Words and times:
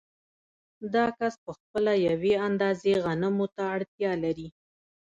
دا 0.93 1.05
کس 1.17 1.33
په 1.43 1.51
خپله 1.59 1.93
یوې 2.07 2.33
اندازې 2.47 2.91
غنمو 3.05 3.45
ته 3.55 3.63
اړتیا 3.75 4.11
لري 4.23 4.47